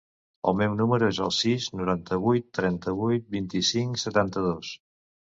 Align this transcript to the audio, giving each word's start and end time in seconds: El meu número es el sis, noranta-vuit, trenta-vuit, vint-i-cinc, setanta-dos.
El 0.51 0.55
meu 0.59 0.71
número 0.77 1.09
es 1.11 1.17
el 1.25 1.33
sis, 1.39 1.67
noranta-vuit, 1.81 2.47
trenta-vuit, 2.59 3.27
vint-i-cinc, 3.35 4.01
setanta-dos. 4.05 4.73